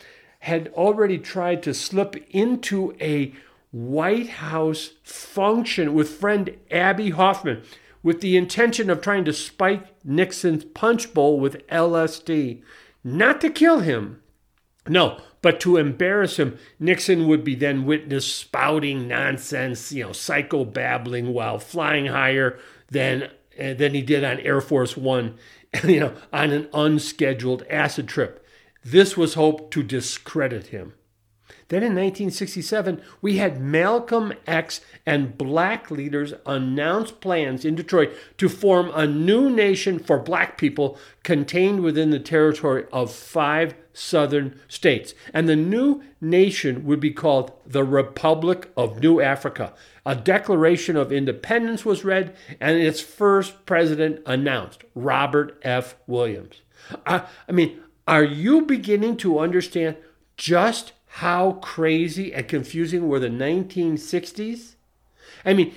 had 0.41 0.67
already 0.75 1.17
tried 1.17 1.63
to 1.63 1.73
slip 1.73 2.15
into 2.29 2.95
a 3.01 3.33
White 3.71 4.29
House 4.29 4.91
function 5.03 5.95
with 5.95 6.09
friend 6.09 6.55
Abbie 6.69 7.09
Hoffman 7.09 7.63
with 8.05 8.21
the 8.21 8.37
intention 8.37 8.91
of 8.91 9.01
trying 9.01 9.25
to 9.25 9.33
spike 9.33 9.83
Nixon's 10.03 10.63
punch 10.63 11.11
bowl 11.11 11.39
with 11.39 11.65
LSD. 11.69 12.61
Not 13.03 13.41
to 13.41 13.49
kill 13.49 13.79
him. 13.79 14.21
No, 14.87 15.19
but 15.41 15.59
to 15.61 15.77
embarrass 15.77 16.37
him, 16.37 16.59
Nixon 16.79 17.27
would 17.27 17.43
be 17.43 17.55
then 17.55 17.83
witnessed 17.83 18.37
spouting 18.37 19.07
nonsense, 19.07 19.91
you 19.91 20.03
know, 20.03 20.11
psycho 20.11 20.63
babbling 20.63 21.33
while 21.33 21.57
flying 21.57 22.05
higher 22.05 22.59
than 22.91 23.23
uh, 23.59 23.73
than 23.73 23.95
he 23.95 24.03
did 24.03 24.23
on 24.23 24.39
Air 24.41 24.61
Force 24.61 24.95
One, 24.95 25.39
you 25.83 25.99
know, 25.99 26.13
on 26.31 26.51
an 26.51 26.69
unscheduled 26.75 27.63
acid 27.71 28.07
trip. 28.07 28.45
This 28.83 29.17
was 29.17 29.33
hoped 29.33 29.73
to 29.73 29.81
discredit 29.81 30.67
him. 30.67 30.93
Then 31.69 31.81
in 31.81 31.95
1967, 31.95 33.01
we 33.21 33.37
had 33.37 33.59
Malcolm 33.59 34.33
X 34.45 34.81
and 35.03 35.35
black 35.35 35.89
leaders 35.89 36.33
announce 36.45 37.11
plans 37.11 37.65
in 37.65 37.73
Detroit 37.73 38.13
to 38.37 38.47
form 38.47 38.91
a 38.93 39.07
new 39.07 39.49
nation 39.49 39.97
for 39.97 40.19
black 40.19 40.59
people 40.59 40.97
contained 41.23 41.81
within 41.81 42.11
the 42.11 42.19
territory 42.19 42.85
of 42.91 43.11
five 43.11 43.73
southern 43.93 44.59
states. 44.67 45.15
And 45.33 45.49
the 45.49 45.55
new 45.55 46.03
nation 46.21 46.85
would 46.85 46.99
be 46.99 47.11
called 47.11 47.51
the 47.65 47.83
Republic 47.83 48.71
of 48.77 49.01
New 49.01 49.19
Africa. 49.19 49.73
A 50.05 50.15
Declaration 50.15 50.95
of 50.95 51.11
Independence 51.11 51.83
was 51.83 52.05
read, 52.05 52.35
and 52.59 52.77
its 52.77 53.01
first 53.01 53.65
president 53.65 54.21
announced, 54.27 54.83
Robert 54.93 55.57
F. 55.63 55.95
Williams. 56.05 56.61
I, 57.07 57.23
I 57.49 57.51
mean, 57.51 57.79
are 58.07 58.23
you 58.23 58.61
beginning 58.61 59.17
to 59.17 59.39
understand 59.39 59.97
just 60.37 60.93
how 61.19 61.53
crazy 61.53 62.33
and 62.33 62.45
confusing 62.45 63.07
were 63.07 63.19
the 63.19 63.29
1960s? 63.29 64.75
I 65.45 65.53
mean, 65.53 65.73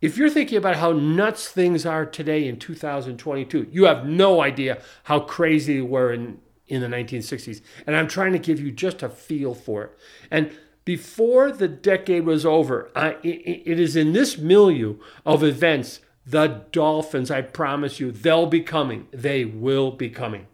if 0.00 0.16
you're 0.16 0.30
thinking 0.30 0.56
about 0.56 0.76
how 0.76 0.92
nuts 0.92 1.48
things 1.48 1.84
are 1.84 2.06
today 2.06 2.46
in 2.46 2.60
2022, 2.60 3.66
you 3.72 3.86
have 3.86 4.06
no 4.06 4.40
idea 4.40 4.80
how 5.02 5.18
crazy 5.18 5.78
they 5.78 5.82
were 5.82 6.12
in, 6.12 6.38
in 6.68 6.80
the 6.80 6.86
1960s. 6.86 7.60
And 7.88 7.96
I'm 7.96 8.06
trying 8.06 8.30
to 8.34 8.38
give 8.38 8.60
you 8.60 8.70
just 8.70 9.02
a 9.02 9.08
feel 9.08 9.52
for 9.52 9.82
it. 9.82 9.98
And 10.30 10.52
before 10.84 11.50
the 11.50 11.66
decade 11.66 12.24
was 12.24 12.46
over, 12.46 12.88
I, 12.94 13.16
it, 13.24 13.62
it 13.66 13.80
is 13.80 13.96
in 13.96 14.12
this 14.12 14.38
milieu 14.38 14.98
of 15.26 15.42
events, 15.42 15.98
the 16.24 16.62
Dolphins, 16.70 17.32
I 17.32 17.42
promise 17.42 17.98
you, 17.98 18.12
they'll 18.12 18.46
be 18.46 18.60
coming. 18.60 19.08
They 19.10 19.44
will 19.44 19.90
be 19.90 20.08
coming. 20.08 20.46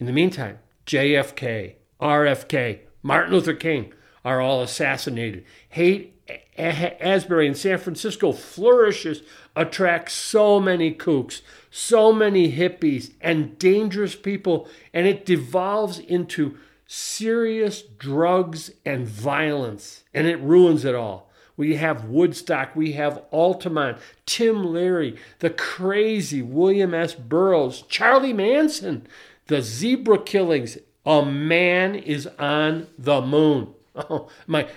In 0.00 0.06
the 0.06 0.12
meantime, 0.12 0.58
JFK, 0.86 1.74
RFK, 2.00 2.80
Martin 3.06 3.32
Luther 3.34 3.54
King 3.54 3.92
are 4.24 4.40
all 4.40 4.62
assassinated. 4.62 5.44
Haight 5.68 6.12
Ashbury 6.58 7.46
in 7.46 7.54
San 7.54 7.78
Francisco 7.78 8.32
flourishes, 8.32 9.22
attracts 9.54 10.12
so 10.12 10.58
many 10.58 10.92
kooks, 10.92 11.40
so 11.70 12.12
many 12.12 12.50
hippies, 12.50 13.12
and 13.20 13.56
dangerous 13.60 14.16
people, 14.16 14.68
and 14.92 15.06
it 15.06 15.24
devolves 15.24 16.00
into 16.00 16.58
serious 16.88 17.82
drugs 17.82 18.72
and 18.84 19.06
violence, 19.06 20.02
and 20.12 20.26
it 20.26 20.40
ruins 20.40 20.84
it 20.84 20.96
all. 20.96 21.30
We 21.56 21.76
have 21.76 22.06
Woodstock, 22.06 22.74
we 22.74 22.92
have 22.92 23.22
Altamont, 23.30 23.98
Tim 24.26 24.72
Leary, 24.72 25.16
the 25.38 25.50
crazy 25.50 26.42
William 26.42 26.92
S. 26.92 27.14
Burroughs, 27.14 27.82
Charlie 27.82 28.32
Manson, 28.32 29.06
the 29.46 29.62
zebra 29.62 30.18
killings, 30.24 30.76
a 31.06 31.24
man 31.24 31.94
is 31.94 32.26
on 32.38 32.88
the 32.98 33.20
moon. 33.20 33.72
Oh, 34.10 34.28
my 34.46 34.68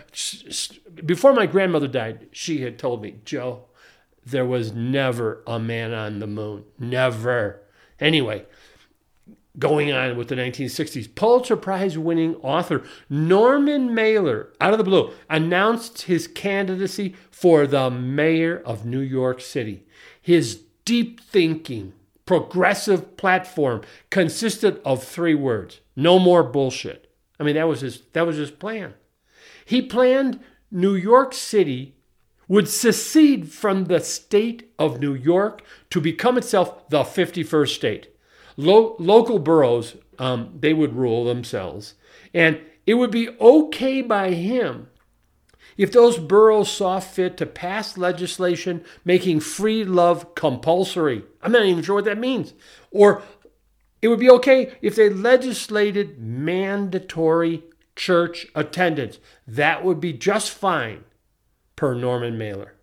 before 1.06 1.34
my 1.34 1.46
grandmother 1.46 1.90
died, 1.90 2.28
she 2.32 2.62
had 2.62 2.80
told 2.80 3.02
me, 3.02 3.16
Joe, 3.26 3.66
there 4.26 4.46
was 4.46 4.72
never 4.72 5.44
a 5.46 5.60
man 5.60 5.94
on 5.94 6.20
the 6.20 6.28
moon. 6.28 6.64
Never. 6.80 7.60
Anyway, 8.00 8.46
going 9.58 9.92
on 9.92 10.16
with 10.16 10.30
the 10.30 10.36
1960s, 10.36 11.14
Pulitzer 11.16 11.58
Prize 11.58 11.98
winning 11.98 12.36
author 12.38 12.84
Norman 13.10 13.94
Mailer, 13.94 14.54
out 14.62 14.72
of 14.72 14.78
the 14.78 14.86
blue, 14.86 15.12
announced 15.30 16.04
his 16.04 16.28
candidacy 16.28 17.16
for 17.30 17.68
the 17.68 17.90
mayor 17.90 18.58
of 18.58 18.86
New 18.86 19.02
York 19.02 19.42
City. 19.42 19.86
His 20.22 20.62
deep 20.86 21.20
thinking, 21.20 21.94
progressive 22.30 23.18
platform 23.18 23.82
consisted 24.12 24.80
of 24.86 25.04
three 25.04 25.34
words 25.34 25.82
no 25.96 26.20
more 26.20 26.44
bullshit. 26.44 27.12
I 27.40 27.44
mean, 27.44 27.56
that 27.56 27.68
was 27.68 27.82
his, 27.82 28.02
that 28.14 28.28
was 28.28 28.38
his 28.38 28.52
plan. 28.52 28.94
He 29.66 29.82
planned 29.82 30.40
New 30.70 30.94
York 30.94 31.34
City 31.34 31.96
would 32.48 32.70
secede 32.70 33.52
from 33.52 33.86
the 33.86 34.00
state 34.00 34.72
of 34.78 35.00
New 35.00 35.16
York 35.16 35.64
to 35.90 36.00
become 36.00 36.38
itself 36.38 36.88
the 36.90 37.02
51st 37.02 37.70
state. 37.70 38.16
Lo- 38.58 38.96
local 39.00 39.40
boroughs, 39.40 39.96
um, 40.20 40.56
they 40.60 40.76
would 40.76 40.96
rule 40.96 41.26
themselves. 41.26 41.96
And 42.32 42.62
it 42.86 42.94
would 42.94 43.10
be 43.10 43.30
okay 43.42 44.04
by 44.04 44.34
him 44.34 44.89
if 45.80 45.94
those 45.94 46.18
boroughs 46.18 46.70
saw 46.70 47.00
fit 47.00 47.38
to 47.38 47.46
pass 47.46 47.98
legislation 47.98 48.84
making 49.06 49.40
free 49.40 49.86
love 49.86 50.36
compulsory. 50.36 51.24
I'm 51.42 51.54
not 51.54 51.66
even 51.66 51.82
sure 51.82 51.96
what 51.96 52.04
that 52.04 52.18
means. 52.18 52.54
Or 52.92 53.24
it 54.02 54.10
would 54.10 54.20
be 54.20 54.30
okay 54.30 54.74
if 54.82 54.98
they 54.98 55.10
legislated 55.10 56.20
mandatory 56.20 57.64
church 57.96 58.46
attendance. 58.54 59.20
That 59.48 59.86
would 59.86 60.02
be 60.02 60.12
just 60.12 60.52
fine, 60.52 61.06
per 61.78 61.94
Norman 61.94 62.38
Mailer. 62.38 62.74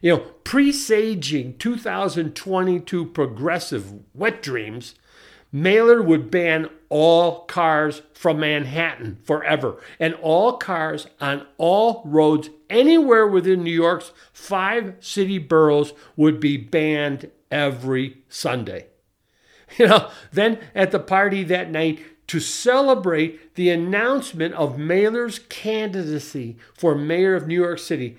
You 0.00 0.12
know, 0.12 0.18
presaging 0.44 1.58
2022 1.58 3.06
progressive 3.06 3.92
wet 4.14 4.40
dreams, 4.40 4.94
Mailer 5.56 6.02
would 6.02 6.30
ban 6.30 6.68
all 6.90 7.46
cars 7.46 8.02
from 8.12 8.40
Manhattan 8.40 9.16
forever, 9.24 9.80
and 9.98 10.12
all 10.16 10.58
cars 10.58 11.06
on 11.18 11.46
all 11.56 12.02
roads 12.04 12.50
anywhere 12.68 13.26
within 13.26 13.64
New 13.64 13.72
York's 13.72 14.12
five 14.34 14.96
city 15.00 15.38
boroughs 15.38 15.94
would 16.14 16.40
be 16.40 16.58
banned 16.58 17.30
every 17.50 18.18
Sunday. 18.28 18.86
You 19.78 19.88
know, 19.88 20.10
then 20.32 20.60
at 20.76 20.92
the 20.92 21.00
party 21.00 21.42
that 21.44 21.70
night, 21.72 21.98
to 22.28 22.38
celebrate 22.38 23.56
the 23.56 23.68
announcement 23.68 24.54
of 24.54 24.78
Mailer's 24.78 25.40
candidacy 25.40 26.56
for 26.72 26.94
mayor 26.94 27.34
of 27.34 27.48
New 27.48 27.60
York 27.60 27.80
City. 27.80 28.16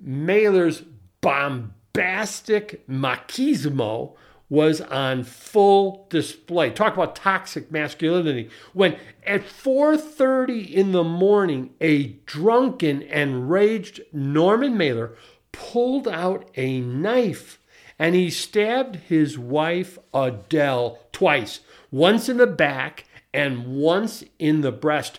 Mailer's 0.00 0.82
bombastic 1.20 2.86
machismo 2.88 4.14
was 4.48 4.80
on 4.80 5.24
full 5.24 6.06
display. 6.08 6.70
Talk 6.70 6.94
about 6.94 7.16
toxic 7.16 7.70
masculinity. 7.72 8.48
When 8.72 8.96
at 9.26 9.42
4:30 9.42 10.62
in 10.62 10.92
the 10.92 11.04
morning, 11.04 11.74
a 11.80 12.18
drunken 12.26 13.02
and 13.02 13.50
raged 13.50 14.00
Norman 14.12 14.76
Mailer 14.76 15.16
pulled 15.52 16.06
out 16.06 16.48
a 16.56 16.80
knife 16.80 17.58
and 17.98 18.14
he 18.14 18.30
stabbed 18.30 18.96
his 18.96 19.38
wife 19.38 19.98
Adele 20.12 20.98
twice, 21.12 21.60
once 21.90 22.28
in 22.28 22.36
the 22.36 22.46
back 22.46 23.04
and 23.32 23.66
once 23.66 24.22
in 24.38 24.60
the 24.60 24.72
breast, 24.72 25.18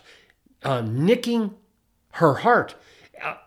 uh, 0.63 0.81
nicking 0.81 1.55
her 2.13 2.35
heart. 2.35 2.75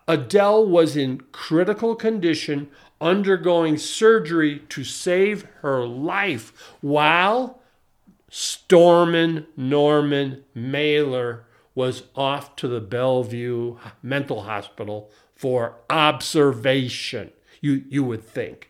Adele 0.07 0.65
was 0.65 0.97
in 0.97 1.21
critical 1.31 1.95
condition, 1.95 2.69
undergoing 3.01 3.77
surgery 3.77 4.59
to 4.69 4.83
save 4.83 5.47
her 5.61 5.85
life, 5.85 6.53
while 6.81 7.61
Stormin 8.29 9.47
Norman 9.57 10.43
Mailer 10.53 11.45
was 11.75 12.03
off 12.15 12.55
to 12.57 12.67
the 12.67 12.79
Bellevue 12.79 13.77
Mental 14.03 14.43
Hospital 14.43 15.09
for 15.35 15.77
observation, 15.89 17.31
you, 17.59 17.83
you 17.89 18.03
would 18.03 18.23
think. 18.23 18.69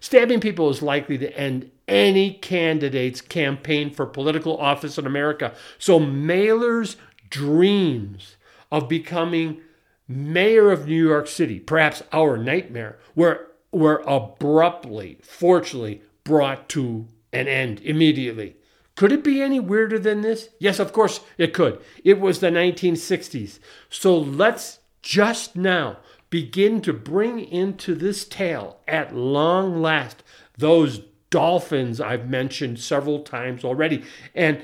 Stabbing 0.00 0.40
people 0.40 0.70
is 0.70 0.82
likely 0.82 1.18
to 1.18 1.36
end 1.36 1.70
any 1.86 2.32
candidate's 2.34 3.20
campaign 3.20 3.90
for 3.90 4.06
political 4.06 4.56
office 4.56 4.98
in 4.98 5.06
America. 5.06 5.54
So 5.78 5.98
Mailer's 5.98 6.96
dreams 7.28 8.36
of 8.70 8.88
becoming 8.88 9.60
mayor 10.08 10.70
of 10.70 10.86
New 10.86 11.08
York 11.08 11.26
City, 11.26 11.60
perhaps 11.60 12.02
our 12.12 12.36
nightmare, 12.36 12.98
were, 13.14 13.48
were 13.72 14.02
abruptly, 14.06 15.18
fortunately, 15.22 16.02
brought 16.24 16.68
to 16.70 17.06
an 17.32 17.48
end 17.48 17.80
immediately. 17.80 18.56
Could 18.94 19.12
it 19.12 19.24
be 19.24 19.40
any 19.40 19.58
weirder 19.58 19.98
than 19.98 20.20
this? 20.20 20.50
Yes, 20.58 20.78
of 20.78 20.92
course 20.92 21.20
it 21.38 21.54
could. 21.54 21.80
It 22.04 22.20
was 22.20 22.38
the 22.40 22.48
1960s. 22.50 23.58
So 23.88 24.16
let's 24.16 24.80
just 25.00 25.56
now 25.56 25.98
begin 26.30 26.80
to 26.82 26.92
bring 26.92 27.40
into 27.40 27.94
this 27.94 28.24
tale 28.24 28.78
at 28.86 29.14
long 29.14 29.80
last 29.80 30.22
those 30.56 31.00
dolphins 31.30 32.00
I've 32.00 32.28
mentioned 32.28 32.78
several 32.78 33.20
times 33.20 33.64
already. 33.64 34.04
And 34.34 34.62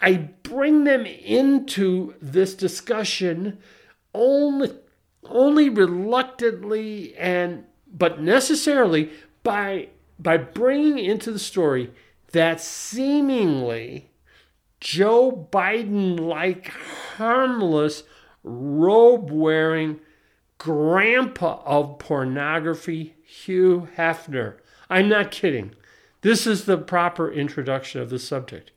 I 0.00 0.14
bring 0.42 0.84
them 0.84 1.04
into 1.04 2.14
this 2.20 2.54
discussion 2.54 3.58
only, 4.14 4.72
only 5.24 5.68
reluctantly 5.68 7.14
and 7.16 7.64
but 7.92 8.20
necessarily 8.20 9.10
by 9.42 9.88
by 10.18 10.36
bringing 10.36 10.98
into 10.98 11.32
the 11.32 11.38
story 11.38 11.90
that 12.32 12.60
seemingly 12.60 14.10
Joe 14.80 15.48
Biden 15.52 16.18
like 16.18 16.68
harmless 17.16 18.04
robe 18.42 19.30
wearing 19.30 20.00
grandpa 20.58 21.60
of 21.64 21.98
pornography, 21.98 23.14
Hugh 23.24 23.88
Hefner. 23.96 24.58
I'm 24.88 25.08
not 25.08 25.30
kidding. 25.30 25.74
This 26.20 26.46
is 26.46 26.64
the 26.64 26.78
proper 26.78 27.30
introduction 27.30 28.00
of 28.00 28.10
the 28.10 28.18
subject. 28.18 28.70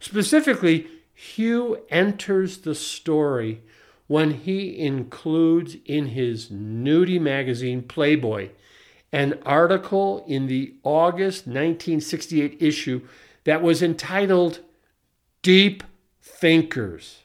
Specifically, 0.00 0.86
Hugh 1.14 1.82
enters 1.90 2.58
the 2.58 2.74
story 2.74 3.62
when 4.08 4.32
he 4.32 4.78
includes 4.78 5.76
in 5.84 6.06
his 6.06 6.48
nudie 6.48 7.20
magazine 7.20 7.82
Playboy 7.82 8.50
an 9.12 9.38
article 9.46 10.24
in 10.26 10.46
the 10.48 10.74
August 10.82 11.46
1968 11.46 12.56
issue 12.60 13.00
that 13.44 13.62
was 13.62 13.82
entitled 13.82 14.60
Deep 15.42 15.84
Thinkers. 16.20 17.20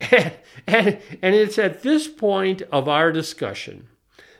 And, 0.10 0.32
and, 0.66 0.98
and 1.22 1.34
it's 1.34 1.58
at 1.60 1.82
this 1.82 2.08
point 2.08 2.62
of 2.72 2.88
our 2.88 3.12
discussion 3.12 3.86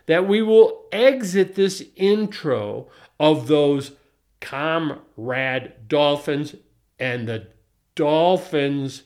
that 0.07 0.27
we 0.27 0.43
will 0.43 0.87
exit 0.91 1.55
this 1.55 1.85
intro 1.97 2.89
of 3.21 3.47
those 3.47 3.93
comrade 4.41 5.73
dolphins 5.87 6.57
and 6.99 7.29
the 7.29 7.47
dolphins 7.95 9.05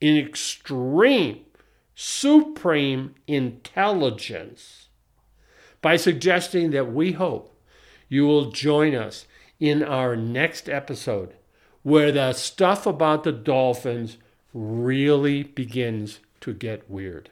in 0.00 0.16
extreme, 0.16 1.40
supreme 2.04 3.14
intelligence 3.28 4.88
by 5.80 5.94
suggesting 5.94 6.72
that 6.72 6.92
we 6.92 7.12
hope 7.12 7.56
you 8.08 8.26
will 8.26 8.50
join 8.50 8.92
us 8.92 9.24
in 9.60 9.84
our 9.84 10.16
next 10.16 10.68
episode 10.68 11.32
where 11.84 12.10
the 12.10 12.32
stuff 12.32 12.86
about 12.86 13.22
the 13.22 13.30
dolphins 13.30 14.18
really 14.52 15.44
begins 15.44 16.18
to 16.40 16.52
get 16.52 16.90
weird. 16.90 17.30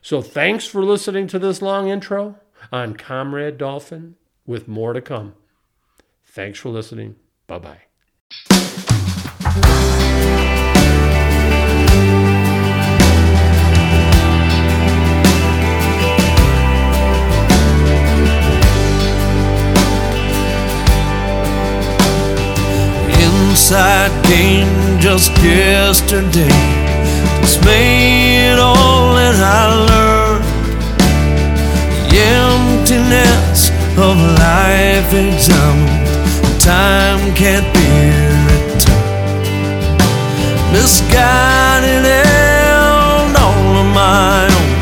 So 0.00 0.22
thanks 0.22 0.66
for 0.66 0.84
listening 0.84 1.26
to 1.26 1.38
this 1.40 1.60
long 1.60 1.88
intro 1.88 2.36
on 2.70 2.94
Comrade 2.94 3.58
Dolphin 3.58 4.14
with 4.46 4.68
more 4.68 4.92
to 4.92 5.00
come. 5.00 5.34
Thanks 6.24 6.60
for 6.60 6.68
listening. 6.68 7.16
Bye 7.48 7.58
bye. 7.58 7.80
suicide 23.56 24.12
game 24.26 25.00
just 25.00 25.32
yesterday. 25.42 26.56
It's 27.42 27.58
made 27.64 28.58
all 28.58 29.14
that 29.14 29.36
I 29.40 29.64
learned. 29.88 30.44
The 32.10 32.20
emptiness 32.44 33.70
of 33.96 34.16
life 34.44 35.10
examined. 35.10 36.60
Time 36.60 37.34
can't 37.34 37.68
be 37.72 37.88
returned. 38.46 38.92
Misguided 40.72 42.04
and 42.04 43.36
all 43.36 43.72
of 43.82 43.88
my 43.94 44.44
own. 44.52 44.72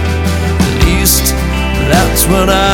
At 0.58 0.84
least 0.84 1.26
that's 1.88 2.26
what 2.26 2.48
I. 2.50 2.73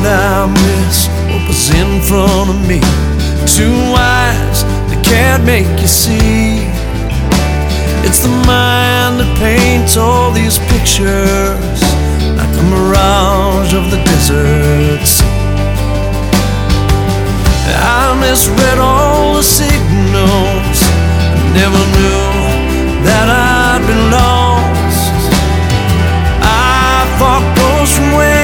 that 0.00 0.04
I 0.04 0.44
miss 0.44 1.08
what 1.32 1.48
was 1.48 1.70
in 1.72 2.00
front 2.04 2.50
of 2.52 2.58
me. 2.68 2.80
Two 3.48 3.76
eyes 3.96 4.64
that 4.92 5.00
can't 5.00 5.44
make 5.44 5.68
you 5.80 5.88
see. 5.88 6.68
It's 8.04 8.20
the 8.20 8.34
mind 8.44 9.20
that 9.20 9.30
paints 9.40 9.96
all 9.96 10.32
these 10.32 10.58
pictures 10.68 11.80
like 12.36 12.52
the 12.52 12.66
mirage 12.68 13.72
of 13.72 13.88
the 13.90 14.00
desert 14.04 15.00
sea. 15.06 15.24
I 17.72 18.12
misread 18.20 18.78
all 18.78 19.34
the 19.34 19.42
signals. 19.42 20.78
I 20.84 21.44
never 21.56 21.82
knew 21.96 22.28
that 23.08 23.26
I'd 23.32 23.82
been 23.88 24.04
lost. 24.12 25.24
I 26.44 27.06
thought 27.18 27.44
those 27.56 27.96
from 27.96 28.12
where. 28.12 28.35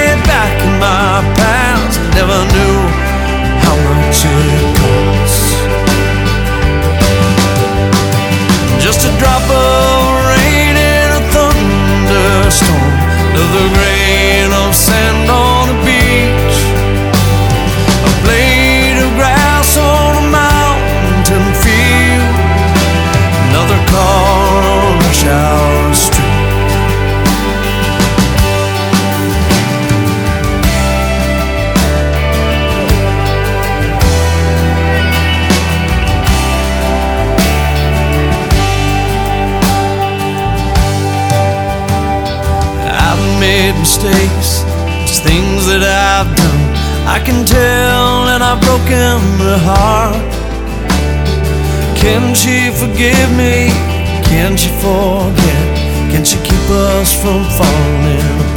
Can 52.12 52.35
she 52.35 52.70
forgive 52.70 53.31
me? 53.38 53.68
Can 54.29 54.55
she 54.55 54.68
forget? 54.85 56.12
Can 56.12 56.22
she 56.22 56.37
keep 56.40 56.68
us 56.68 57.14
from 57.22 57.42
falling 57.57 58.40
apart? 58.40 58.52